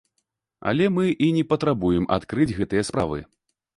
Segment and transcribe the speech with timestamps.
[0.69, 3.19] Але мы і не патрабуем адкрыць гэтыя справы.